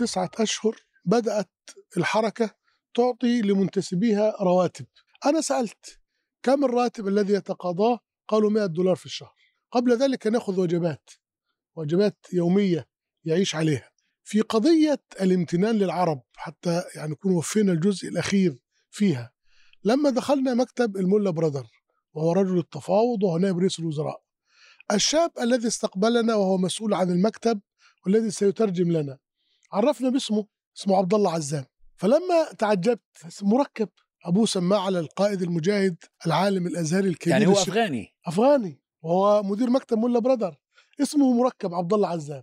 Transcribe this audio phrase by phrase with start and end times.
[0.00, 1.50] تسعة أشهر بدأت
[1.96, 2.50] الحركة
[2.94, 4.86] تعطي لمنتسبيها رواتب.
[5.26, 6.00] أنا سألت
[6.42, 9.34] كم الراتب الذي يتقاضاه؟ قالوا 100 دولار في الشهر.
[9.72, 11.10] قبل ذلك يأخذ وجبات
[11.76, 12.88] وجبات يومية
[13.24, 13.90] يعيش عليها.
[14.24, 18.58] في قضية الامتنان للعرب حتى يعني نكون وفينا الجزء الأخير
[18.90, 19.32] فيها
[19.84, 21.66] لما دخلنا مكتب الملا برادر
[22.14, 24.22] وهو رجل التفاوض وهو نائب رئيس الوزراء
[24.92, 27.60] الشاب الذي استقبلنا وهو مسؤول عن المكتب
[28.06, 29.18] والذي سيترجم لنا
[29.72, 31.64] عرفنا باسمه اسمه عبد الله عزام.
[31.96, 33.02] فلما تعجبت
[33.42, 33.88] مركب
[34.24, 35.96] ابوه سماه على القائد المجاهد
[36.26, 38.14] العالم الأزهري الكبير يعني هو الشيخ- أفغاني.
[38.26, 38.82] أفغاني.
[39.02, 40.56] وهو مدير مكتب ملا برادر.
[41.02, 42.42] اسمه مركب عبد الله عزام.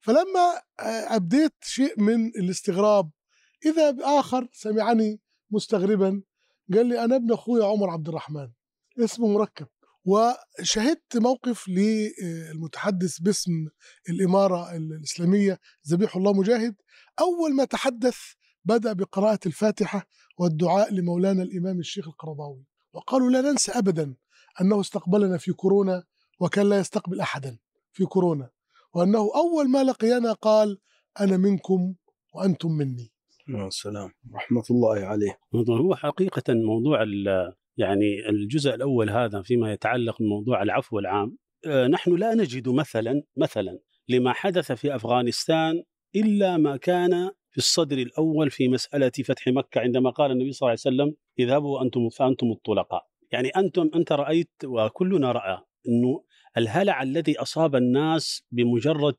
[0.00, 3.10] فلما آه، أبديت شيء من الاستغراب
[3.66, 5.20] إذا باخر سمعني
[5.50, 6.22] مستغربا
[6.74, 8.48] قال لي أنا ابن اخويا عمر عبد الرحمن.
[8.98, 9.66] اسمه مركب.
[10.04, 13.52] وشهدت موقف للمتحدث باسم
[14.08, 16.74] الإمارة الإسلامية ذبيح الله مجاهد.
[17.20, 18.16] أول ما تحدث
[18.64, 20.06] بدأ بقراءة الفاتحة
[20.38, 24.14] والدعاء لمولانا الإمام الشيخ القرضاوي وقالوا لا ننسى ابدا
[24.60, 26.04] أنه استقبلنا في كورونا
[26.40, 27.58] وكان لا يستقبل احدا
[27.92, 28.50] في كورونا
[28.94, 30.78] وأنه أول ما لقينا قال
[31.20, 31.94] أنا منكم
[32.34, 33.12] وأنتم مني.
[33.48, 35.38] يا سلام رحمة الله عليه.
[35.54, 42.16] هو حقيقة موضوع ال- يعني الجزء الأول هذا فيما يتعلق بموضوع العفو العام آه، نحن
[42.16, 45.82] لا نجد مثلا مثلا لما حدث في أفغانستان
[46.16, 50.78] إلا ما كان في الصدر الأول في مسألة فتح مكة عندما قال النبي صلى الله
[50.86, 53.06] عليه وسلم اذهبوا أنتم فأنتم الطلقاء.
[53.32, 56.24] يعني أنتم أنت رأيت وكلنا رأى أنه
[56.56, 59.14] الهلع الذي أصاب الناس بمجرد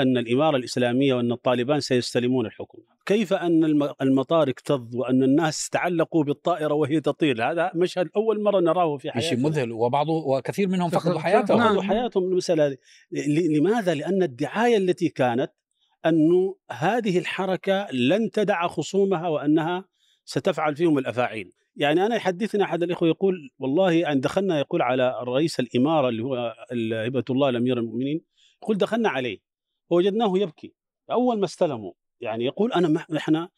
[0.00, 6.24] أن الإمارة الإسلامية وأن الطالبان سيستلمون الحكم كيف أن الم- المطار اكتظ وأن الناس تعلقوا
[6.24, 10.88] بالطائرة وهي تطير؟ هذا مشهد أول مرة نراه في حياتنا شيء مذهل وبعضه وكثير منهم
[10.90, 11.58] فقدوا حياتهم.
[11.58, 11.90] فقدوا نعم.
[11.90, 12.76] حياتهم المسألة
[13.56, 15.52] لماذا؟ لأن الدعاية التي كانت
[16.06, 19.84] أنه هذه الحركة لن تدع خصومها وأنها
[20.24, 21.52] ستفعل فيهم الأفاعيل.
[21.76, 26.54] يعني أنا يحدثنا أحد الإخوة يقول والله أن دخلنا يقول على رئيس الإمارة اللي هو
[27.06, 28.20] هبة الله الأمير المؤمنين
[28.62, 29.38] يقول دخلنا عليه.
[29.90, 30.74] ووجدناه يبكي.
[31.10, 33.48] أول ما استلموا يعني يقول أنا إحنا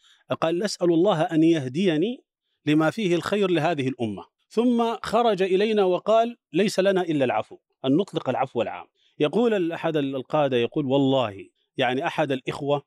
[0.40, 2.24] قال أسأل الله أن يهديني
[2.66, 4.24] لما فيه الخير لهذه الأمة.
[4.48, 8.86] ثم خرج إلينا وقال ليس لنا إلا العفو أن نطلق العفو العام.
[9.18, 12.82] يقول أحد القادة يقول والله يعني أحد الإخوة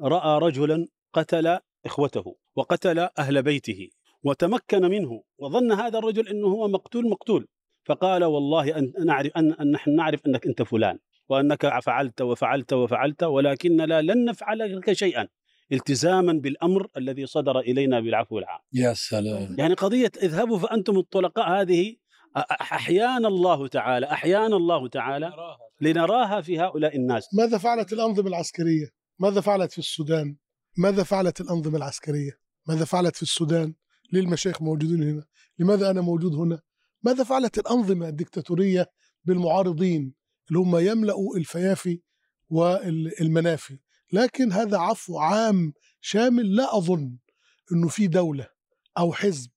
[0.00, 3.88] رأى رجلا قتل إخوته وقتل أهل بيته
[4.22, 7.48] وتمكن منه وظن هذا الرجل أنه هو مقتول مقتول.
[7.84, 10.98] فقال والله أن نعرف أن نحن نعرف أنك أنت فلان.
[11.28, 15.28] وأنك فعلت وفعلت وفعلت ولكن لا لن نفعل لك شيئا
[15.72, 21.96] التزاما بالأمر الذي صدر إلينا بالعفو العام يا سلام يعني قضية اذهبوا فأنتم الطلقاء هذه
[22.50, 25.32] أحيانا الله تعالى أحيانا الله تعالى
[25.80, 28.88] لنراها في هؤلاء الناس ماذا فعلت الأنظمة العسكرية؟
[29.18, 30.36] ماذا فعلت في السودان؟
[30.78, 32.32] ماذا فعلت الأنظمة العسكرية؟
[32.68, 33.74] ماذا فعلت في السودان؟
[34.12, 35.24] ليه المشايخ موجودين هنا؟
[35.58, 36.60] لماذا أنا موجود هنا؟
[37.02, 38.86] ماذا فعلت الأنظمة الدكتاتورية
[39.24, 40.14] بالمعارضين
[40.48, 42.02] اللي هم يملأوا الفيافي
[42.48, 43.78] والمنافي؟
[44.12, 47.18] لكن هذا عفو عام شامل لا أظن
[47.72, 48.48] إنه في دولة
[48.98, 49.50] أو حزب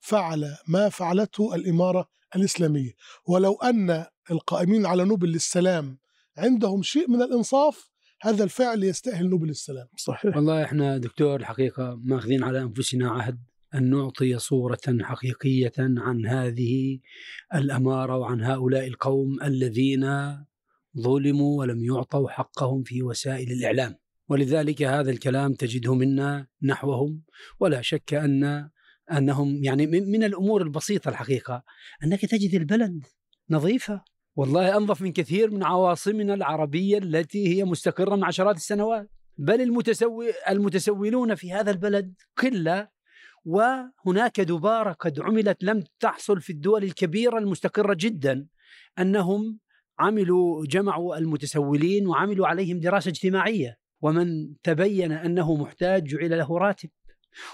[0.00, 2.92] فعل ما فعلته الإمارة الإسلامية.
[3.28, 5.98] ولو أن القائمين على نوبل للسلام
[6.36, 7.90] عندهم شيء من الإنصاف
[8.22, 10.36] هذا الفعل يستأهل نوبل السلام صحيح.
[10.36, 13.38] والله إحنا دكتور الحقيقة ماخذين على أنفسنا عهد
[13.74, 16.98] أن نعطي صورة حقيقية عن هذه
[17.54, 20.06] الأمارة وعن هؤلاء القوم الذين
[20.98, 23.94] ظلموا ولم يعطوا حقهم في وسائل الإعلام.
[24.28, 27.22] ولذلك هذا الكلام تجده منا نحوهم
[27.60, 28.70] ولا شك أن
[29.12, 31.62] أنهم يعني من الأمور البسيطة الحقيقة
[32.04, 33.06] أنك تجد البلد
[33.50, 34.04] نظيفة.
[34.36, 39.10] والله أنظف من كثير من عواصمنا العربية التي هي مستقرة من عشرات السنوات.
[39.38, 42.88] بل المتسوي المتسولون في هذا البلد قلة
[43.44, 48.46] وهناك دبارة قد عملت لم تحصل في الدول الكبيرة المستقرة جدا
[48.98, 49.58] أنهم
[49.98, 53.80] عملوا جمعوا المتسولين وعملوا عليهم دراسة اجتماعية.
[54.02, 56.90] ومن تبين أنه محتاج جعل له راتب.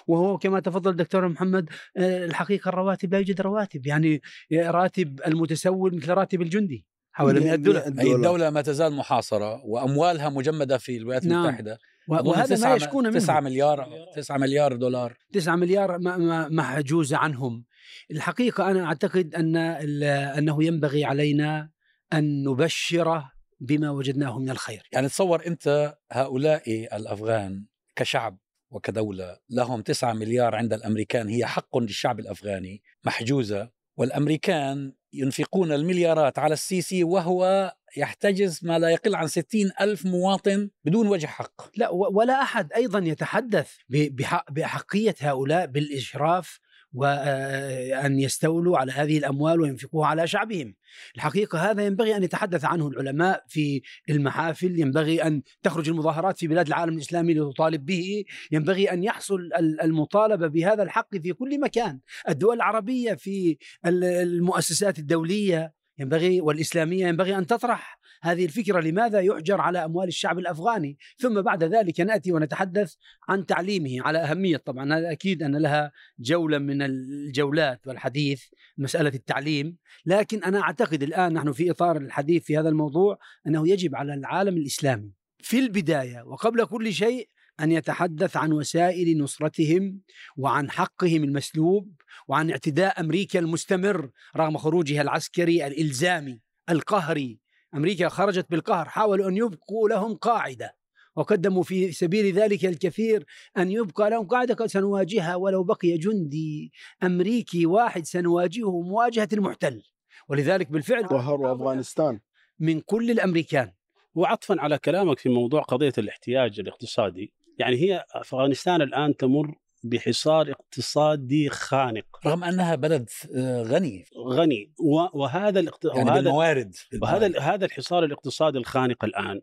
[0.07, 3.87] وهو كما تفضل دكتور محمد آه، الحقيقة الرواتب لا يوجد رواتب.
[3.87, 4.21] يعني
[4.53, 7.83] راتب المتسول مثل راتب الجندي حوالي 100 دولار.
[7.99, 11.45] هي الدولة ما تزال محاصرة وأموالها مجمدة في الولايات نعم.
[11.45, 11.79] المتحدة.
[12.09, 13.19] وهذا ما يشكون منه.
[13.19, 15.17] 9 مليار 9 مليار دولار.
[15.33, 17.65] 9 مليار ما- ما- محجوزة عنهم.
[18.11, 20.05] الحقيقة أنا أعتقد أن ال-
[20.39, 21.71] أنه ينبغي علينا
[22.13, 23.23] أن نبشر
[23.61, 24.89] بما وجدناه من الخير.
[24.93, 27.67] يعني تصور أنت هؤلاء الأفغان
[27.97, 28.39] كشعب
[28.71, 36.53] وكدولة لهم 9 مليار عند الأمريكان هي حق للشعب الأفغاني محجوزة والأمريكان ينفقون المليارات على
[36.55, 42.43] السيسي وهو يحتجز ما لا يقل عن 60 ألف مواطن بدون وجه حق لا ولا
[42.43, 46.59] أحد أيضا يتحدث ب- بحق- باحقيه هؤلاء بالاشراف
[46.95, 50.75] وان يستولوا على هذه الأموال وينفقوها على شعبهم.
[51.17, 56.67] الحقيقة هذا ينبغي أن يتحدث عنه العلماء في المحافل، ينبغي أن تخرج المظاهرات في بلاد
[56.67, 62.57] العالم الإسلامي لتطالب به، ينبغي أن يحصل ال- المطالبة بهذا الحق في كل مكان، الدول
[62.57, 63.57] العربية في
[63.87, 68.81] ال- المؤسسات الدولية ينبغي والإسلامية ينبغي أن تطرح هذه الفكرة.
[68.81, 72.95] لماذا يحجر على أموال الشعب الأفغاني؟ ثم بعد ذلك نأتي ونتحدث
[73.29, 74.57] عن تعليمه على أهمية.
[74.57, 78.45] طبعا هذا أكيد أن لها جولة من الجولات والحديث
[78.79, 79.77] مسألة التعليم.
[80.07, 84.57] لكن أنا أعتقد الآن نحن في إطار الحديث في هذا الموضوع أنه يجب على العالم
[84.57, 87.29] الإسلامي في البداية وقبل كل شيء
[87.61, 90.01] أن يتحدث عن وسائل نصرتهم
[90.37, 91.93] وعن حقهم المسلوب
[92.29, 97.39] وعن اعتداء أمريكا المستمر رغم خروجها العسكري الإلزامي القهري.
[97.75, 100.77] أمريكا خرجت بالقهر حاولوا أن يبقوا لهم قاعدة
[101.17, 103.25] وقدموا في سبيل ذلك الكثير
[103.57, 106.73] أن يبقى لهم قاعدة قال سنواجهها ولو بقي جندي
[107.03, 109.83] أمريكي واحد سنواجهه مواجهة المحتل.
[110.29, 112.21] ولذلك بالفعل ظهروا أفغانستان.
[112.59, 113.73] من كل الأمريكان.
[114.15, 119.55] وعطفا على كلامك في موضوع قضية الاحتياج الاقتصادي يعني هي أفغانستان الآن تمر
[119.85, 122.05] بحصار اقتصادي خانق.
[122.27, 124.05] رغم أنها بلد آه، غني.
[124.29, 124.73] غني.
[125.15, 125.85] وهذا الاقت...
[125.85, 129.41] يعني وهذا بالموارد وهذا هذا الحصار الاقتصادي الخانق الآن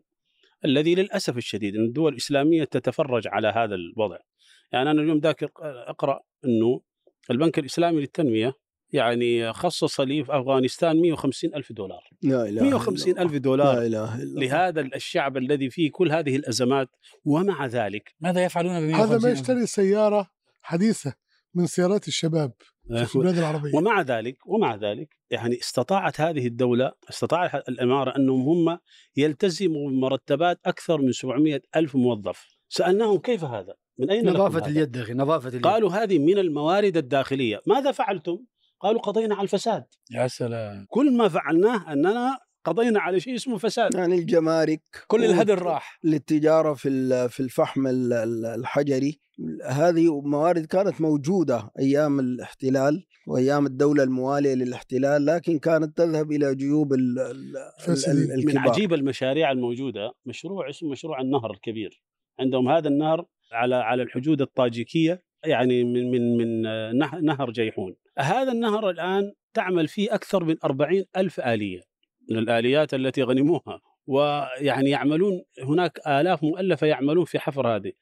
[0.64, 4.18] الذي للأسف الشديد إن الدول الإسلامية تتفرج على هذا الوضع.
[4.72, 6.80] يعني أنا اليوم ذاكر أقرأ إنه
[7.30, 8.54] البنك الإسلامي للتنمية
[8.92, 12.10] يعني خصص لي في أفغانستان 150 ألف دولار.
[12.22, 13.22] لا إله إلا 150 الله.
[13.22, 14.40] ألف لا دولار إله إلا الله.
[14.40, 16.88] لهذا الشعب الذي فيه كل هذه الأزمات
[17.24, 20.30] ومع ذلك ماذا يفعلون ب هذا ما يشتري سيارة
[20.62, 21.14] حديثة
[21.54, 22.52] من سيارات الشباب
[22.88, 23.74] في البلاد العربية.
[23.74, 28.78] ومع ذلك ومع ذلك يعني استطاعت هذه الدولة استطاعت الإمارة أنهم هم
[29.16, 32.46] يلتزموا بمرتبات أكثر من 700 ألف موظف.
[32.68, 35.66] سألناهم كيف هذا؟ من أين لكم نظافة؟ اليد أخي نظافة اليد.
[35.66, 37.60] قالوا هذه من الموارد الداخلية.
[37.66, 38.38] ماذا فعلتم؟
[38.84, 39.84] قالوا قضينا على الفساد.
[40.10, 40.86] يا سلام.
[40.88, 43.94] كل ما فعلناه أننا قضينا على شيء اسمه فساد.
[43.94, 45.98] يعني الجمارك كل الهدر راح.
[46.04, 49.18] للتجارة في ال- في الفحم ال- ال- الحجري.
[49.66, 56.92] هذه موارد كانت موجودة أيام الاحتلال وأيام الدولة الموالية للاحتلال لكن كانت تذهب إلى جيوب
[56.92, 57.54] ال- ال-
[57.86, 58.22] فاسدين.
[58.22, 60.12] ال- من الكبار عجيب المشاريع الموجودة.
[60.26, 62.02] مشروع اسمه مشروع النهر الكبير.
[62.40, 66.62] عندهم هذا النهر على على الحدود الطاجيكية يعني من من من
[66.98, 67.94] نه- نهر جيحون.
[68.18, 71.80] هذا النهر الآن تعمل فيه أكثر من أربعين ألف آلية
[72.30, 77.92] من الآليات التي غنموها ويعني يعملون هناك آلاف مؤلفة يعملون في حفر هذه.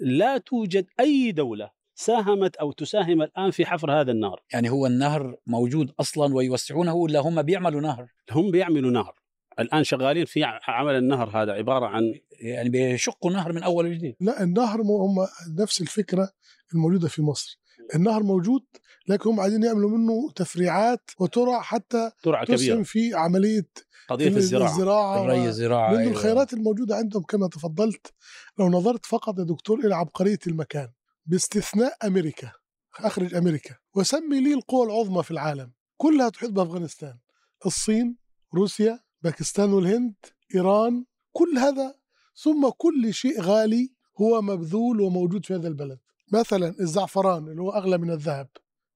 [0.00, 4.42] لا توجد أي دولة ساهمت أو تساهم الآن في حفر هذا النهر.
[4.52, 9.14] يعني هو النهر موجود أصلا ويوسعونه ولا هم بيعملوا نهر؟ هم بيعملوا نهر.
[9.58, 14.16] الآن شغالين في عمل النهر هذا عبارة عن يعني بيشقوا نهر من أول وجديد.
[14.20, 15.16] لا النهر هم
[15.58, 16.30] نفس الفكرة
[16.74, 17.58] الموجودة في مصر.
[17.94, 18.64] النهر موجود
[19.08, 22.82] لكن هم عايزين يعملوا منه تفريعات وترع حتى ترعة كبيرة.
[22.82, 23.68] في عملية
[24.08, 24.70] قضية الزراعة.
[24.70, 26.12] الزراعة الري الزراعة لأن أيوة.
[26.12, 28.12] الخيرات الموجودة عندهم كما تفضلت
[28.58, 30.88] لو نظرت فقط يا دكتور إلى عبقرية المكان
[31.26, 32.52] باستثناء أمريكا
[32.98, 37.18] أخرج أمريكا وسمي لي القوى العظمى في العالم كلها تحيط بأفغانستان
[37.66, 38.16] الصين
[38.54, 40.14] روسيا باكستان والهند
[40.54, 41.94] إيران كل هذا
[42.42, 45.98] ثم كل شيء غالي هو مبذول وموجود في هذا البلد.
[46.32, 48.48] مثلا الزعفران اللي هو أغلى من الذهب.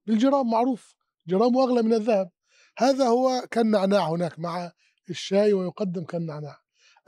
[0.07, 0.95] بالجرام معروف
[1.29, 2.31] جرامه أغلى من الذهب.
[2.79, 4.73] هذا هو كالنعناع هناك مع
[5.11, 6.57] الشاي ويقدم كالنعناع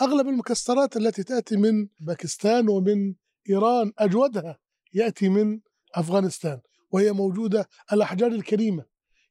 [0.00, 3.14] أغلب المكسرات التي تأتي من باكستان ومن
[3.50, 4.58] إيران أجودها
[4.94, 5.60] يأتي من
[5.94, 6.60] أفغانستان
[6.90, 8.84] وهي موجودة الأحجار الكريمة.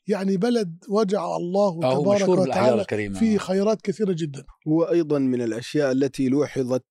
[0.08, 4.46] يعني بلد وجع الله تبارك وتعالى فيه خيرات كثيرة جدا.
[4.66, 6.84] وأيضا من الأشياء التي لوحظت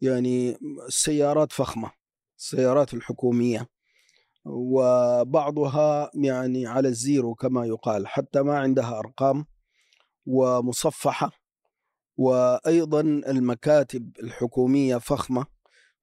[0.00, 1.90] يعني السيارات فخمة.
[2.40, 3.66] السيارات الحكومية
[4.44, 9.44] وبعضها يعني على الزيرو كما يقال حتى ما عندها أرقام
[10.26, 11.30] ومصفحة.
[12.16, 15.46] وأيضا المكاتب الحكومية فخمة.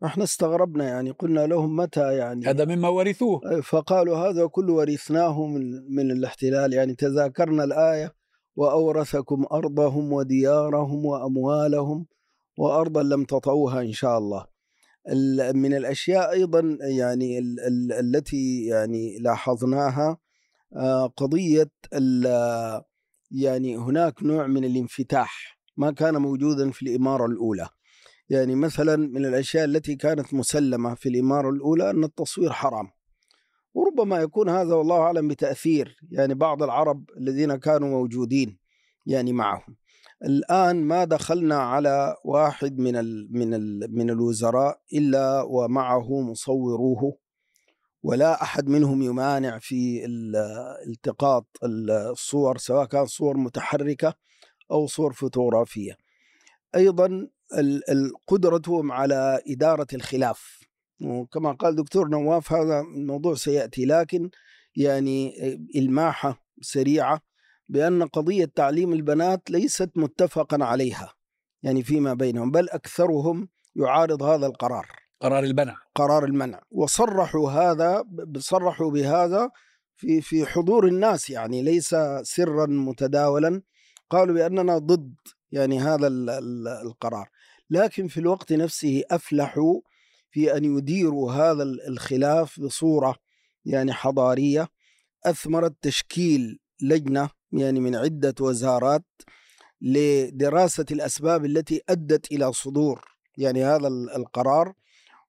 [0.06, 3.62] إحنا استغربنا يعني قلنا لهم متى يعني؟ هذا مما ورثوه.
[3.62, 6.74] فقالوا هذا كله ورثناه من من الاحتلال.
[6.74, 8.14] يعني تذاكرنا الآية
[8.56, 12.06] وأورثكم أرضهم وديارهم وأموالهم
[12.58, 14.42] وأرضا لم تطعوها إن شاء الله.
[14.42, 14.57] ال-
[15.54, 20.18] من الأشياء أيضا يعني ال- ال- التي يعني لاحظناها
[20.76, 22.82] آه، قضية ال-
[23.32, 27.70] يعني هناك نوع من الانفتاح ما كان موجودا في الإمارة الأولى.
[28.30, 32.88] يعني مثلا من الأشياء التي كانت مسلمة في الإمارة الأولى أن التصوير حرام.
[33.74, 38.58] وربما يكون هذا والله أعلم بتأثير يعني بعض العرب الذين كانوا موجودين
[39.06, 39.76] يعني معهم.
[40.26, 47.18] الآن ما دخلنا على واحد من ال من ال من الوزراء إلا ومعه مصوروه
[48.04, 50.36] ولا أحد منهم يمانع في ال-
[50.88, 54.14] التقاط الصور سواء كان صور متحركة
[54.72, 55.14] أو صور
[57.58, 60.60] ال- ال- قدرتهم على إدارة الخلاف.
[61.02, 64.30] وكما قال دكتور نواف هذا الموضوع سيأتي لكن
[64.76, 65.34] يعني
[65.76, 67.22] إلماحة سريعة
[67.70, 71.14] بأن قضية تعليم البنات ليست متفقا عليها
[71.64, 74.88] يعني فيما بينهم بل أكثرهم يعارض هذا القرار.
[75.22, 76.62] قرار البنع قرار المنع.
[76.72, 78.04] وصرحوا هذا
[78.38, 79.50] صرحوا بهذا
[79.96, 83.62] في في حضور الناس يعني ليس سرا متداولا.
[84.10, 85.16] قالوا بأننا ضد
[85.52, 87.30] يعني هذا ال- ال- القرار.
[87.70, 89.82] لكن في الوقت نفسه أفلحوا
[90.32, 93.16] في أن يديروا هذا ال- الخلاف بصورة
[93.66, 94.68] يعني حضارية.
[95.26, 99.06] أثمرت تشكيل لجنة يعني من عدة وزارات
[99.82, 103.02] لدراسة الأسباب التي أدت إلى صدور
[103.38, 104.74] يعني هذا ال- القرار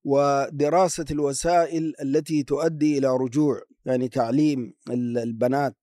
[0.05, 5.77] ودراسة الوسائل التي تؤدي إلى رجوع يعني تعليم ال- البنات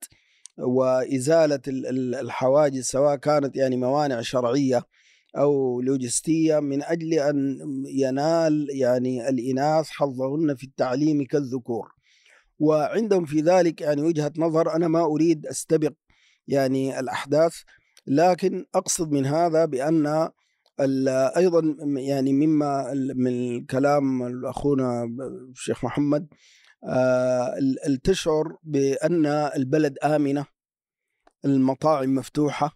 [0.58, 4.84] وإزالة ال- ال- الحواجز سواء كانت يعني موانع شرعية
[5.38, 11.92] أو لوجستية من أجل أن ينال يعني الإناث حظهن في التعليم كالذكور.
[12.60, 15.94] وعندهم في ذلك يعني وجهة نظر أنا ما أريد أستبق
[16.48, 17.56] يعني الأحداث
[18.08, 20.30] لكن أقصد من هذا بأن
[21.66, 25.22] م- يعني مما من كلام أخونا ب-
[25.52, 26.28] الشيخ محمد
[26.90, 27.56] آه،
[28.04, 30.46] تشعر بأن البلد آمنة
[31.46, 32.72] المطاعم مفتوحة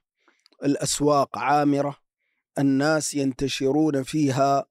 [0.63, 1.97] الأسواق عامرة
[2.59, 4.65] الناس ينتشرون فيها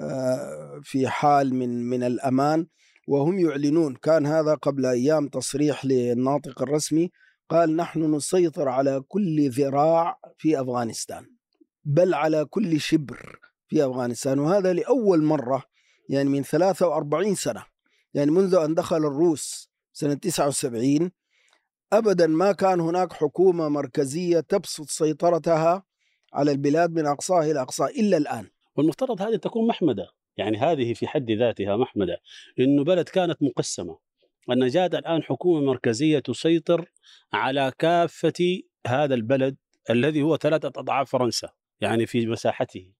[0.00, 2.66] آه، في حال من من الأمان
[3.08, 3.94] وهم يعلنون.
[3.96, 7.10] كان هذا قبل أيام تصريح للناطق الرسمي
[7.54, 11.26] قال نحن نسيطر على كل ذراع في أفغانستان
[11.84, 15.64] بل على كل شبر في أفغانستان وهذا لأول مرة
[16.08, 17.64] يعني من 43 سنة
[18.14, 21.10] يعني منذ أن دخل الروس سنة 79
[21.92, 25.82] أبدا ما كان هناك حكومة مركزية تبسط سيطرتها
[26.32, 28.46] على البلاد من أقصاها إلى أقصاها إلا الآن.
[28.76, 30.06] والمفترض هذه تكون محمدة
[30.36, 32.20] يعني هذه في حد ذاتها محمدة
[32.58, 33.98] انه بلد كانت مقسمة.
[34.50, 36.90] ان جاءت الآن حكومة مركزية تسيطر
[37.32, 39.56] على كافة هذا البلد
[39.90, 41.48] الذي هو ثلاثة أضعاف فرنسا
[41.80, 42.92] يعني في مساحته.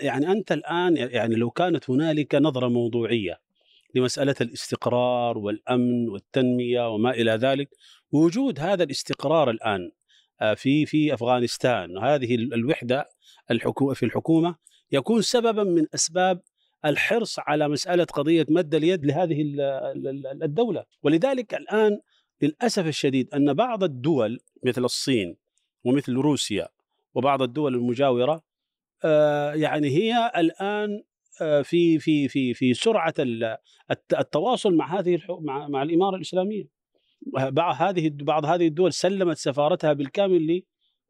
[0.00, 3.40] يعني أنت الآن يعني لو كانت هنالك نظرة موضوعية
[3.94, 7.68] لمسألة الاستقرار والأمن والتنمية وما إلى ذلك
[8.12, 9.90] وجود هذا الاستقرار الآن
[10.40, 13.08] آه، في في أفغانستان هذه ال- الوحدة
[13.50, 14.56] الحكومة في الحكومة
[14.92, 16.40] يكون سببا من أسباب
[16.84, 20.84] الحرص على مسألة قضية مد اليد لهذه ال- ال- ال- الدولة.
[21.02, 22.00] ولذلك الآن
[22.42, 25.36] للأسف الشديد أن بعض الدول مثل الصين
[25.84, 26.68] ومثل روسيا
[27.14, 28.42] وبعض الدول المجاورة
[29.04, 31.02] آه، يعني هي الآن
[31.42, 33.56] آه، في في في في سرعة ال-
[33.90, 36.64] الت- التواصل مع هذه مع مع الإمارة الإسلامية.
[37.36, 40.62] بعض هذه بعض هذه الدول سلمت سفارتها بالكامل ل-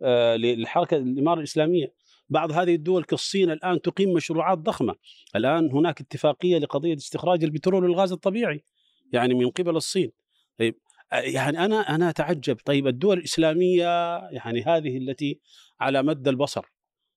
[0.02, 1.94] آه، للحركه الإمارة الإسلامية.
[2.28, 4.94] بعض هذه الدول كالصين الآن تقيم مشروعات ضخمة.
[5.36, 8.64] الآن هناك اتفاقية لقضية استخراج البترول والغاز الطبيعي
[9.12, 10.12] يعني من قبل الصين.
[10.58, 10.74] طيب
[11.12, 12.56] يعني أنا أنا أتعجب.
[12.64, 15.40] طيب الدول الإسلامية يعني هذه التي
[15.80, 16.64] على مد البصر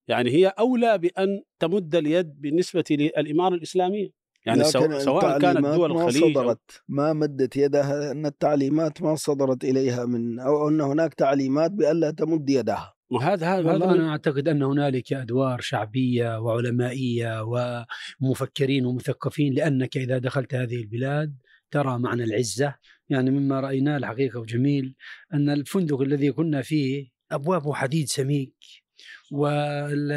[0.08, 4.10] يعني هي أولى بأن تمد اليد بالنسبة للإمارة الإسلامية؟
[4.46, 9.64] يعني سواء, سواء كانت دول ما الخليج صدرت ما مدت يدها أن التعليمات ما صدرت
[9.64, 12.97] إليها من أو أن هناك تعليمات بألا تمد يدها.
[13.12, 17.44] وهذا هذا والله هذا من- أنا أعتقد أن هنالك أدوار شعبية وعلمائية
[18.22, 21.36] ومفكرين ومثقفين لأنك إذا دخلت هذه البلاد
[21.72, 22.76] ترى معنى العزة
[23.10, 24.96] يعني مما رأيناه الحقيقة وجميل
[25.34, 28.54] أن الفندق الذي كنا فيه أبوابه حديد سميك
[29.32, 30.12] وال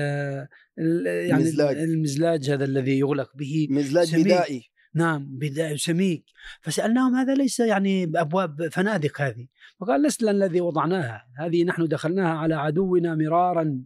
[0.78, 1.76] ال- يعني مزلاج.
[1.76, 4.20] المزلاج هذا الذي يغلق به مزلاج.
[4.20, 5.38] بدائي نعم
[5.76, 6.24] سميك.
[6.62, 9.46] فسألناهم هذا ليس يعني أبواب فنادق هذه.
[9.80, 11.26] فقال لسنا الذي وضعناها.
[11.38, 13.82] هذه نحن دخلناها على عدونا مرارا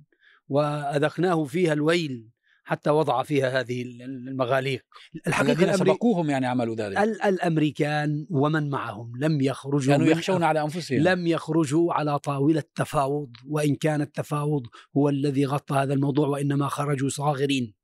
[0.49, 2.29] وأذقناه فيها الويل
[2.67, 4.85] حتى وضع فيها هذه المغاليق.
[5.27, 5.91] الحقيقة الذين الأمري...
[5.91, 6.99] سبقوهم يعني عملوا ذلك.
[6.99, 11.03] ال- الأمريكان ومن معهم؟ لم يخرجوا كانوا يخشون على أنفسهم.
[11.03, 14.63] لم يخرجوا على طاولة تفاوض وإن كان التفاوض
[14.97, 17.75] هو الذي غطى هذا الموضوع وإنما خرجوا صاغرين.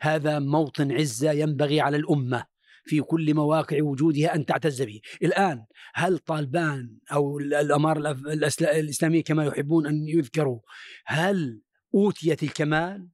[0.00, 2.51] هذا موطن عزة ينبغي على الأمة.
[2.84, 5.00] في كل مواقع وجودها أن تعتز به.
[5.22, 10.60] الآن هل طالبان أو ال- الأمارة الأف- الأسلا- الإسلامية كما يحبون أن يذكروا
[11.06, 11.60] هل
[11.94, 13.08] أوتيت الكمال؟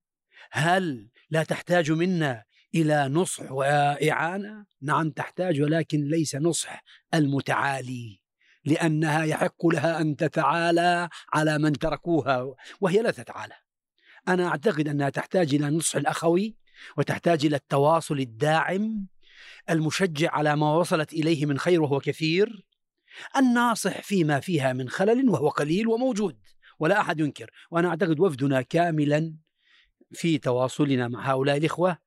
[0.52, 2.44] هل لا تحتاج منا
[2.74, 6.82] إلى نصح وإعانة؟ نعم تحتاج ولكن ليس نصح
[7.14, 8.20] المتعالي
[8.64, 13.54] لأنها يحق لها أن تتعالى على من تركوها وهي لا تتعالى.
[14.28, 16.56] أنا أعتقد أنها تحتاج إلى النصح الأخوي
[16.96, 19.06] وتحتاج إلى التواصل الداعم
[19.70, 22.64] المشجع على ما وصلت إليه من خير وهو كثير
[23.36, 26.38] الناصح فيما فيها من خلل وهو قليل وموجود
[26.78, 29.34] ولا أحد ينكر وأنا أعتقد وفدنا كاملا
[30.12, 31.98] في تواصلنا مع هؤلاء الإخوة.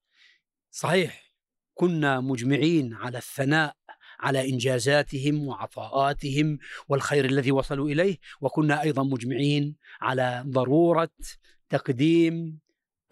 [0.72, 1.32] صحيح
[1.74, 3.76] كنا مجمعين على الثناء
[4.20, 11.10] على إنجازاتهم وعطاءاتهم والخير الذي وصلوا إليه وكنا أيضا مجمعين على ضرورة
[11.70, 12.60] تقديم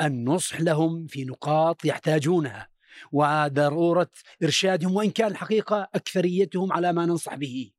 [0.02, 2.69] النصح لهم في نقاط يحتاجونها.
[3.12, 4.12] وضرورة
[4.44, 7.72] إرشادهم وإن كان الحقيقة أكثريتهم على ما ننصح به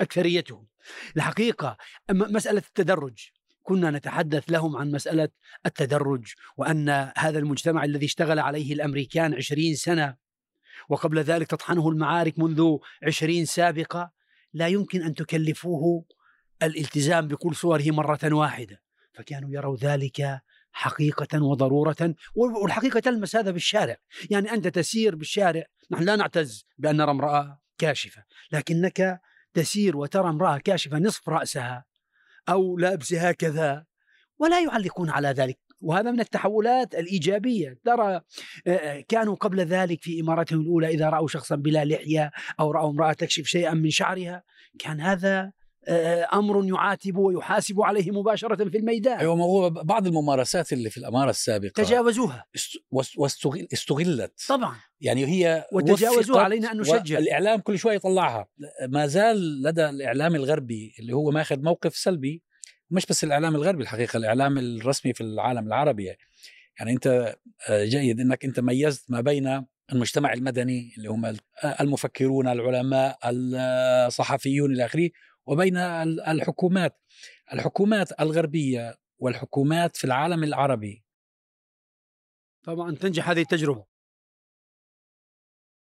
[0.00, 0.66] أكثريتهم.
[1.16, 1.76] الحقيقة
[2.10, 3.18] مسألة التدرج
[3.62, 5.28] كنا نتحدث لهم عن مسألة
[5.66, 10.16] التدرج وأن هذا المجتمع الذي اشتغل عليه الأمريكان عشرين سنة
[10.88, 14.10] وقبل ذلك تطحنه المعارك منذ عشرين سابقة
[14.54, 16.04] لا يمكن أن تكلفوه
[16.62, 18.82] الالتزام بكل صوره مرة واحدة.
[19.12, 20.40] فكانوا يروا ذلك
[20.78, 23.96] حقيقة وضرورة والحقيقة تلمس هذا بالشارع.
[24.30, 29.20] يعني أنت تسير بالشارع نحن لا نعتز بأن نرى امرأة كاشفة لكنك
[29.54, 31.84] تسير وترى امرأة كاشفة نصف رأسها
[32.48, 33.84] أو لابسة هكذا
[34.38, 35.58] ولا يعلقون على ذلك.
[35.80, 37.78] وهذا من التحولات الإيجابية.
[37.84, 38.20] ترى
[39.08, 42.30] كانوا قبل ذلك في إمارتهم الأولى إذا رأوا شخصا بلا لحية
[42.60, 44.42] أو رأوا امرأة تكشف شيئا من شعرها
[44.78, 45.52] كان هذا
[45.88, 49.18] آه، أمر يعاتب ويحاسب عليه مباشرة في الميدان.
[49.18, 52.44] أيوه ما هو بعض الممارسات اللي في الأمارة السابقة تجاوزوها.
[52.56, 54.32] است- واست- واستغل- استغلت.
[54.48, 54.76] طبعا.
[55.00, 57.18] يعني هي وتجاوزوا وفقت علينا أن نشجع.
[57.18, 58.48] الإعلام كل شوي يطلعها.
[58.88, 62.42] ما زال لدى الإعلام الغربي اللي هو ماخذ موقف سلبي
[62.90, 66.04] مش بس الإعلام الغربي الحقيقة الإعلام الرسمي في العالم العربي.
[66.78, 67.36] يعني أنت
[67.68, 71.36] آه، جيد إنك أنت ميزت ما بين المجتمع المدني اللي هم
[71.80, 75.10] المفكرون العلماء الصحفيون إلى آخره
[75.48, 77.00] وبين ال- الحكومات.
[77.52, 81.04] الحكومات الغربية والحكومات في العالم العربي.
[82.64, 83.84] طبعا تنجح هذه التجربة.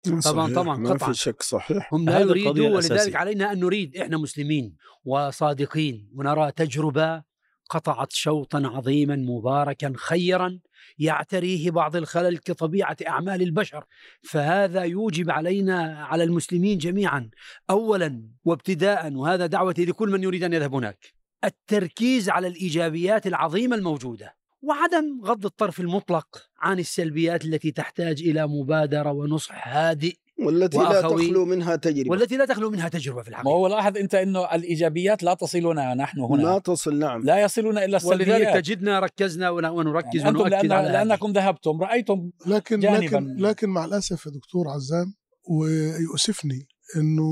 [0.07, 1.13] طبعاً- صحيح، طبعاً، ما قطعاً.
[1.13, 1.95] في شك صحيح.
[1.95, 3.17] هم لا يريدوا ولذلك.
[3.17, 7.23] علينا أن نريد إحنا مسلمين وصادقين ونرى تجربة
[7.69, 10.59] قطعت شوطا عظيما مباركا خيرا
[10.99, 13.85] يعتريه بعض الخلل كطبيعة أعمال البشر.
[14.23, 17.31] فهذا يوجب علينا على المسلمين جميعا
[17.71, 24.37] أولا وابتداء وهذا دعوتي لكل من يريد أن يذهب هناك التركيز على الإيجابيات العظيمة الموجودة
[24.63, 31.45] وعدم غض الطرف المطلق عن السلبيات التي تحتاج إلى مبادرة ونصح هادئ والتي لا تخلو
[31.45, 32.11] منها تجربة.
[32.11, 35.95] والتي لا تخلو منها تجربة في ما الحقيقة هو لاحظ أنت إنه الإيجابيات لا تصلنا
[35.95, 36.43] نحن هنا.
[36.43, 37.23] لا تصل نعم.
[37.23, 40.93] لا يصلنا الا ولذلك السلبيات تجدنا ركزنا ون- ونركز يعني ونؤكد لأن على هذه.
[40.93, 43.05] لأنكم ذهبتم رأيتم لكن جانباً.
[43.07, 45.15] لكن لكن مع الأسف يا دكتور عزام
[45.51, 47.31] ويؤسفني إنه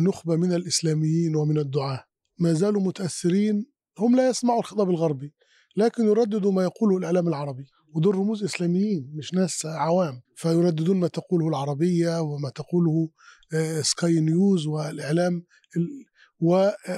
[0.00, 2.04] نخبة من الإسلاميين ومن الدعاة.
[2.38, 3.66] ما زالوا متأثرين
[3.98, 5.34] هم لا يسمعوا الخطاب الغربي
[5.76, 7.64] لكن يرددوا ما يقوله الإعلام العربي.
[7.94, 10.22] ودول رموز إسلاميين مش ناس عوام.
[10.34, 13.08] فيرددون ما تقوله العربية وما تقوله
[13.54, 15.44] آه، سكاي نيوز والإعلام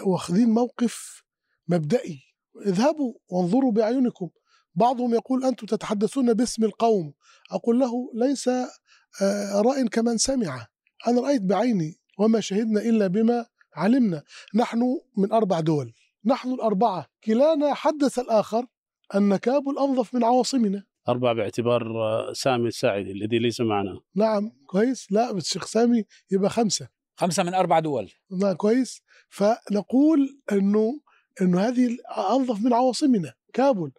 [0.07, 1.23] واخذين موقف
[1.69, 2.19] مبدئي.
[2.67, 4.29] اذهبوا وانظروا باعينكم
[4.75, 7.13] بعضهم يقول أنتم تتحدثون باسم القوم.
[7.51, 10.67] أقول له ليس آه، راء كمن سمع.
[11.09, 14.23] أنا رأيت بعيني وما شهدنا إلا بما علمنا.
[14.55, 14.81] نحن
[15.17, 15.93] من أربع دول.
[16.25, 17.07] نحن الأربعة.
[17.25, 18.67] كلانا حدث الآخر.
[19.15, 20.85] ان كابل انظف من عواصمنا.
[21.09, 24.01] أربعة باعتبار آه، سامي الساعدي الذي ليس معنا.
[24.15, 25.13] نعم كويس.
[25.13, 26.89] لا بس الشيخ سامي يبقى خمسة.
[27.17, 28.11] خمسة من أربع دول.
[28.43, 29.03] نعم كويس.
[29.29, 31.01] فنقول إنه
[31.43, 31.97] إنه هذه
[32.31, 33.91] أنظف من عواصمنا كابل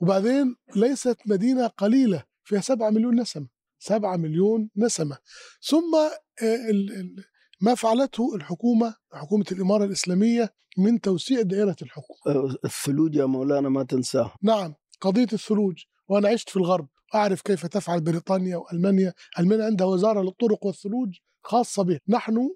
[0.00, 3.48] وبعدين ليست مدينة قليلة فيها سبعة مليون نسمة.
[3.78, 5.18] سبعة مليون نسمة.
[5.62, 5.94] ثم
[6.42, 7.24] آه، ال- ال-
[7.60, 13.82] ما فعلته الحكومة حكومة الإمارة الإسلامية من توسيع دائرة الحكم آه، الثلوج يا مولانا ما
[13.82, 14.32] تنساه.
[14.42, 19.14] نعم قضية الثلوج وأنا عشت في الغرب أعرف كيف تفعل بريطانيا وألمانيا.
[19.38, 22.50] ألمانيا عندها وزارة للطرق والثلوج خاصة به نحن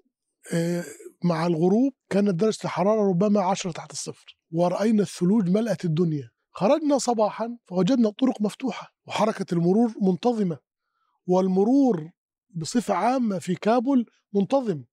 [0.53, 0.83] آه،
[1.23, 4.37] مع الغروب كانت درجة الحرارة ربما 10 تحت الصفر.
[4.51, 6.29] ورأينا الثلوج ملأت الدنيا.
[6.51, 10.57] خرجنا صباحا فوجدنا الطرق مفتوحة وحركة المرور منتظمة.
[11.27, 12.11] والمرور
[12.55, 14.83] بصفة عامة في كابول منتظم.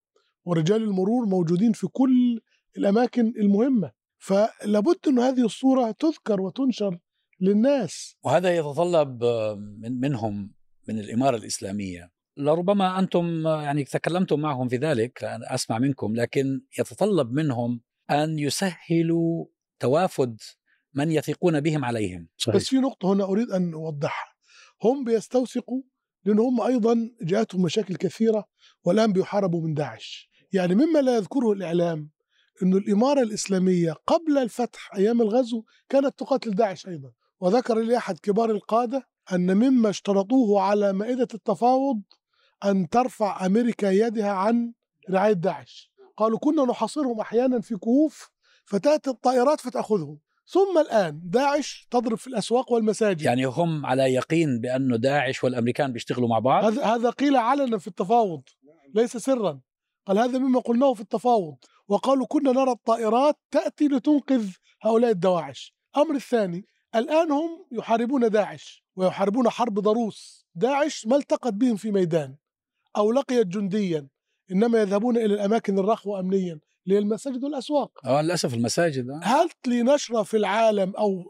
[0.45, 2.41] ورجال المرور موجودين في كل
[2.77, 3.91] الأماكن المهمة.
[4.17, 6.99] فلابد ان هذه الصورة تذكر وتنشر
[7.39, 8.15] للناس.
[8.23, 10.53] وهذا يتطلب آه، من منهم
[10.87, 12.11] من الإمارة الإسلامية.
[12.37, 18.39] لربما أنتم آه، يعني تكلمتم معهم في ذلك أنا أسمع منكم لكن يتطلب منهم أن
[18.39, 19.45] يسهلوا
[19.79, 20.37] توافد
[20.93, 22.27] من يثقون بهم عليهم.
[22.37, 22.55] صحيح.
[22.55, 24.33] بس في نقطة هنا أريد أن أوضحها.
[24.83, 25.81] هم بيستوثقوا
[26.25, 28.45] لأن هم أيضا جاءتهم مشاكل كثيرة
[28.83, 30.30] والآن بيحاربوا من داعش.
[30.53, 32.09] يعني مما لا يذكره الإعلام
[32.63, 37.11] أن الإمارة الإسلامية قبل الفتح أيام الغزو كانت تقاتل داعش أيضا.
[37.39, 42.01] وذكر لي أحد كبار القادة أن مما اشترطوه على مائدة التفاوض
[42.65, 44.73] أن ترفع أمريكا يدها عن
[45.09, 45.91] رعاية داعش.
[46.17, 48.31] قالوا كنا نحاصرهم أحيانا في كهوف
[48.65, 50.19] فتأتي الطائرات فتأخذهم.
[50.47, 53.21] ثم الآن داعش تضرب في الأسواق والمساجد.
[53.21, 58.41] يعني هم على يقين بأنه داعش والأمريكان بيشتغلوا مع بعض؟ هذا قيل علنا في التفاوض.
[58.95, 59.59] ليس سرا.
[60.05, 61.55] قال هذا مما قلناه في التفاوض
[61.87, 64.49] وقالوا كنا نرى الطائرات تأتي لتنقذ
[64.81, 65.75] هؤلاء الدواعش.
[65.97, 70.47] أمر الثاني الآن هم يحاربون داعش ويحاربون حرب ضروس.
[70.55, 72.35] داعش ما التقت بهم في ميدان
[72.97, 74.07] أو لقيت جنديا.
[74.51, 78.05] إنما يذهبون إلى الأماكن الرخوة أمنيا المساجد والأسواق.
[78.05, 79.19] آه للأسف المساجد آه.
[79.23, 81.23] هات لي نشرة في العالم أو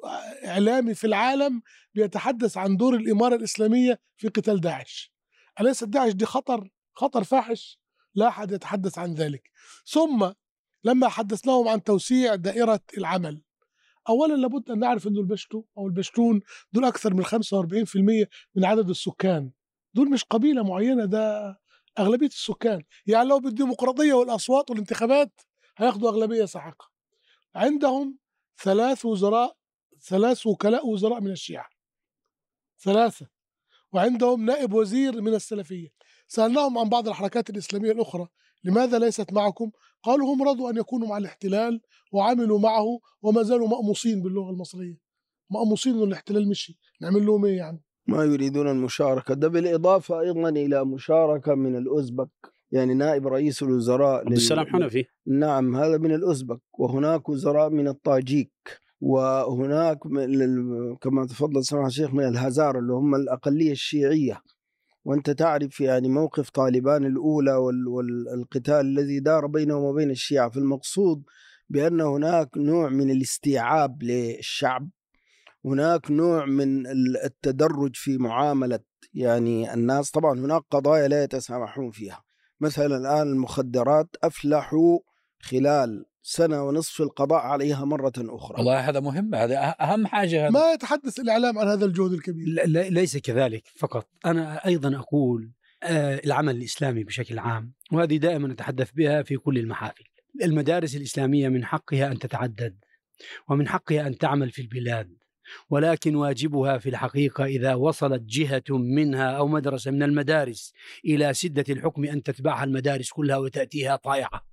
[0.45, 1.62] إعلامي في العالم
[1.93, 5.13] بيتحدث عن دور الإمارة الإسلامية في قتال داعش؟
[5.62, 7.80] أليس داعش دي خطر خطر فاحش؟
[8.15, 9.52] لا أحد يتحدث عن ذلك.
[9.86, 10.32] ثم
[10.84, 13.41] لما حدثناهم عن توسيع دائرة العمل
[14.10, 16.41] أولا لابد أن نعرف أن البشتو أو البشتون
[16.74, 19.52] دول أكثر من 45% من عدد السكان.
[19.93, 21.56] دول مش قبيلة معينة ده
[22.00, 22.84] أغلبية السكان.
[23.06, 25.41] يعني لو بالديمقراطية والأصوات والانتخابات
[25.78, 26.89] هياخدوا أغلبية ساحقة.
[27.56, 28.17] عندهم
[28.63, 29.58] ثلاث وزراء
[30.04, 31.69] ثلاث وكلاء وزراء من الشيعة.
[32.80, 33.40] ثلاثة.
[33.93, 35.88] وعندهم نائب وزير من السلفية.
[36.27, 38.27] سألناهم عن بعض الحركات الإسلامية الأخرى.
[38.63, 39.71] لماذا ليست معكم؟
[40.04, 44.97] قالوا هم رضوا أن يكونوا مع الاحتلال وعملوا معه وما زالوا مأموسين باللغة المصرية.
[45.51, 46.80] مأموسين إنه الاحتلال مشي.
[47.01, 49.34] نعمل لهم إيه يعني؟ ما يريدون المشاركة.
[49.34, 52.30] ده بالإضافة أيضا إلى مشاركة من الأوزبك
[52.71, 55.06] يعني نائب رئيس الوزراء عبد السلام لل- حنفي.
[55.27, 58.51] نعم هذا من الأوزبك وهناك وزراء من الطاجيك.
[59.01, 59.97] وهناك
[61.01, 64.41] كما تفضل سماحة الشيخ من الهزار اللي هم الأقلية الشيعية.
[65.05, 70.49] وأنت تعرف يعني موقف طالبان الأولى وال- والقتال الذي دار بينهم وبين الشيعة.
[70.49, 71.23] فالمقصود
[71.69, 74.89] بأن هناك نوع من الاستيعاب للشعب.
[75.65, 78.79] هناك نوع من ال- التدرج في معاملة
[79.13, 80.11] يعني الناس.
[80.11, 82.23] طبعا هناك قضايا لا يتسامحون فيها.
[82.59, 84.99] مثلا الآن المخدرات أفلحوا
[85.41, 88.57] خلال سنة ونصف في القضاء عليها مرة أخرى.
[88.57, 90.49] والله هذا مهم هذا أه- أهم حاجة هذا.
[90.49, 92.47] ما يتحدث الإعلام عن هذا الجهد الكبير.
[92.47, 95.51] لا- لا- ليس كذلك فقط أنا أيضا أقول
[95.84, 100.03] آه، العمل الإسلامي بشكل عام وهذه دائما نتحدث بها في كل المحافل.
[100.43, 102.77] المدارس الإسلامية من حقها أن تتعدد
[103.49, 105.17] ومن حقها أن تعمل في البلاد
[105.69, 110.73] ولكن واجبها في الحقيقة إذا وصلت جهة منها أو مدرسة من المدارس
[111.05, 114.50] إلى سدة الحكم أن تتبعها المدارس كلها وتأتيها طائعة.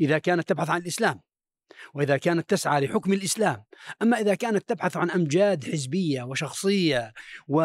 [0.00, 1.20] إذا كانت تبحث عن الإسلام
[1.94, 3.64] وإذا كانت تسعى لحكم الإسلام.
[4.02, 7.12] أما إذا كانت تبحث عن أمجاد حزبية وشخصية
[7.48, 7.60] و...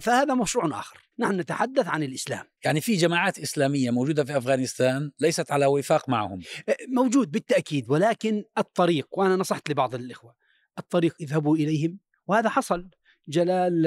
[0.00, 0.98] فهذا مشروع آخر.
[1.18, 2.44] نحن نتحدث عن الإسلام.
[2.64, 6.40] يعني في جماعات إسلامية موجودة في أفغانستان ليست على وفاق معهم.
[6.88, 10.34] موجود بالتأكيد ولكن الطريق وأنا نصحت لبعض الإخوة
[10.78, 12.90] الطريق اذهبوا إليهم وهذا حصل.
[13.28, 13.82] جلال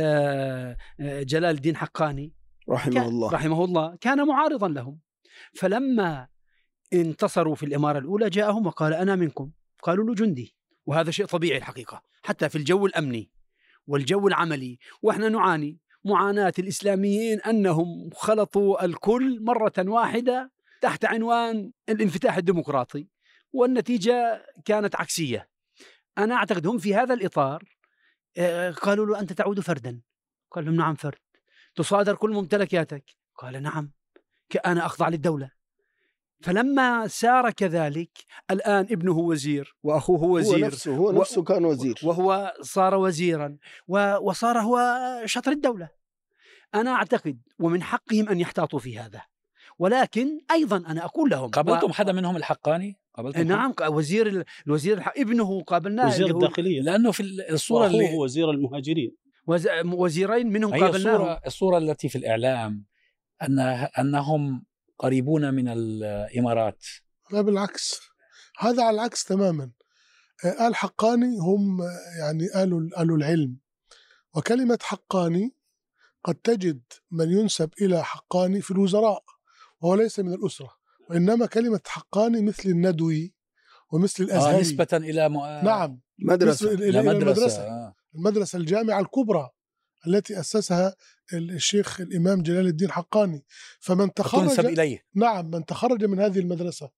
[0.99, 2.33] جلال الدين حقاني
[2.69, 3.31] رحمه الله.
[3.31, 4.99] رحمه الله كان معارضا لهم.
[5.55, 6.27] فلما
[6.93, 9.51] انتصروا في الإمارة الأولى جاءهم وقال أنا منكم.
[9.83, 10.55] قالوا له جندي.
[10.85, 13.31] وهذا شيء طبيعي الحقيقة حتى في الجو الأمني
[13.87, 23.07] والجو العملي وإحنا نعاني معاناة الإسلاميين أنهم خلطوا الكل مرة واحدة تحت عنوان الانفتاح الديمقراطي
[23.53, 25.49] والنتيجة كانت عكسية.
[26.17, 27.63] أنا أعتقد هم في هذا الإطار
[28.37, 30.01] آه، قالوا له أنت تعود فردا.
[30.51, 31.19] قال لهم نعم فرد.
[31.75, 33.03] تصادر كل ممتلكاتك.
[33.35, 33.91] قال نعم
[34.65, 35.51] أنا أخضع للدولة.
[36.41, 38.09] فلما سار كذلك
[38.51, 41.99] الآن ابنه وزير وأخوه هو وزير نفسه هو و- نفسه كان وزير.
[42.03, 44.79] وهو صار وزيرا و- وصار هو
[45.25, 45.89] شطر الدولة.
[46.75, 49.21] أنا أعتقد ومن حقهم أن يحتاطوا في هذا.
[49.79, 54.97] ولكن أيضا أنا أقول لهم قابلتم و- حدا منهم الحقاني؟ قابلتم؟ نعم وزير ال- الوزير
[54.97, 56.81] الح- ابنه قابلناه وزير اللي هو الداخلية.
[56.81, 59.15] لأنه في الصورة وأخوه اللي وزير المهاجرين.
[59.47, 61.15] وز- وزيرين منهم هي قابلناهم.
[61.15, 62.85] الصورة الصورة التي في الإعلام
[63.41, 63.59] ان
[63.99, 64.63] أنهم
[64.97, 66.83] قريبون من الإمارات.
[67.31, 68.01] لا بالعكس.
[68.59, 69.71] هذا على العكس تماما.
[70.45, 71.85] آه، آل حقاني هم آه،
[72.19, 73.57] يعني آل آل العلم.
[74.35, 75.55] وكلمة حقاني
[76.23, 76.81] قد تجد
[77.11, 79.23] من ينسب إلى حقاني في الوزراء
[79.81, 80.71] وهو ليس من الأسرة.
[81.09, 83.33] وإنما كلمة حقاني مثل الندوي
[83.91, 84.61] ومثل آه الأزهري.
[84.61, 85.33] نسبة إلى م...
[85.65, 85.99] نعم.
[86.19, 87.61] مثل مدرسة إلى إلى إلى مدرسة المدرسة.
[87.61, 87.95] آه.
[88.15, 89.49] المدرسة الجامعة الكبرى.
[90.07, 90.95] التي أسسها
[91.33, 93.45] الشيخ الإمام جلال الدين حقاني.
[93.79, 95.03] فمن تخرج إليه.
[95.15, 96.89] نعم من تخرج من هذه المدرسة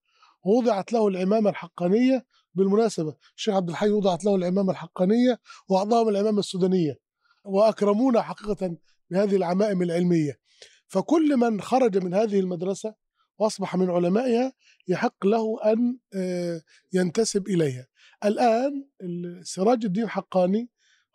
[0.45, 3.15] ووضعت له العمامة الحقانية بالمناسبة.
[3.37, 5.39] الشيخ عبد الحي وضعت له العمامة الحقانية
[5.69, 6.99] وأعطاهم العمامة السودانية
[7.43, 8.77] وأكرمونا حقيقة
[9.11, 10.39] بهذه العمائم العلمية.
[10.87, 12.95] فكل من خرج من هذه المدرسة
[13.39, 14.53] وأصبح من علمائها
[14.87, 16.61] يحق له أن آه،
[16.93, 17.87] ينتسب إليها.
[18.25, 20.69] الآن ال- سراج الدين حقاني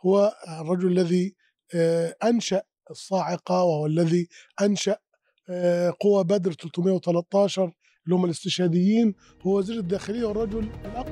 [0.07, 1.35] هو الرجل الذي
[1.75, 4.29] آه، أنشأ الصاعقة وهو الذي
[4.61, 4.97] أنشأ
[5.49, 7.73] آه، قوى بدر 313
[8.05, 9.15] اللي هم الاستشهاديين
[9.47, 11.12] هو وزير الداخلية والرجل الأقوى.